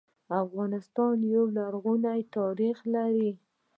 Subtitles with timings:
[0.43, 3.29] افغانستان يو لرغونی تاريخ لري